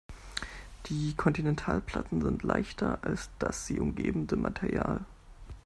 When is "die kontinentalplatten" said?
0.87-2.23